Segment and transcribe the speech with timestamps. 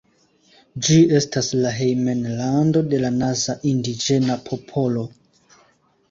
[0.85, 5.05] Ĝi estas la hejmlando de la Naza indiĝena popolo.